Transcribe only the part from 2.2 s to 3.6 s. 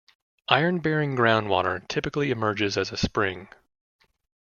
emerges as a spring.